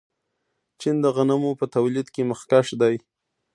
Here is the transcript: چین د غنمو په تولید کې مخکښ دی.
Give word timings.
چین 0.81 0.95
د 1.01 1.05
غنمو 1.15 1.51
په 1.59 1.65
تولید 1.75 2.07
کې 2.13 2.27
مخکښ 2.31 2.67
دی. 2.81 2.95